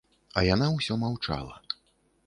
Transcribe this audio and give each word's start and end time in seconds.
А 0.39 0.43
яна 0.53 0.69
ўсё 0.77 0.97
маўчала. 1.05 1.55